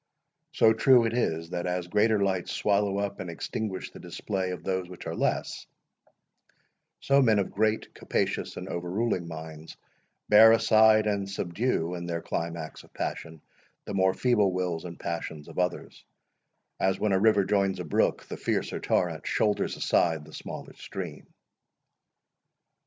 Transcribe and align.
So 0.53 0.73
true 0.73 1.05
it 1.05 1.13
is, 1.13 1.51
that 1.51 1.67
as 1.67 1.85
greater 1.85 2.23
lights 2.23 2.51
swallow 2.53 2.97
up 2.97 3.19
and 3.19 3.29
extinguish 3.29 3.91
the 3.91 3.99
display 3.99 4.49
of 4.49 4.63
those 4.63 4.89
which 4.89 5.05
are 5.05 5.13
less, 5.13 5.67
so 7.01 7.21
men 7.21 7.37
of 7.37 7.51
great, 7.51 7.93
capacious, 7.93 8.57
and 8.57 8.67
overruling 8.67 9.27
minds, 9.27 9.77
bear 10.27 10.53
aside 10.53 11.05
and 11.05 11.29
subdue, 11.29 11.93
in 11.93 12.07
their 12.07 12.23
climax 12.23 12.83
of 12.83 12.91
passion, 12.95 13.41
the 13.85 13.93
more 13.93 14.15
feeble 14.15 14.51
wills 14.51 14.85
and 14.85 14.99
passions 14.99 15.47
of 15.47 15.59
others; 15.59 16.03
as, 16.79 16.99
when 16.99 17.11
a 17.13 17.19
river 17.19 17.43
joins 17.45 17.79
a 17.79 17.83
brook, 17.85 18.23
the 18.25 18.37
fiercer 18.37 18.79
torrent 18.79 19.27
shoulders 19.27 19.77
aside 19.77 20.25
the 20.25 20.33
smaller 20.33 20.73
stream. 20.73 21.27